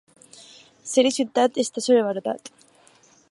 [0.93, 2.51] Ser de ciutat està sobrevalorat.